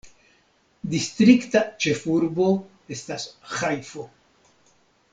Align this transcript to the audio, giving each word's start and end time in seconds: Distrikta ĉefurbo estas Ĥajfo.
Distrikta 0.93 1.61
ĉefurbo 1.85 2.49
estas 2.99 3.29
Ĥajfo. 3.55 4.11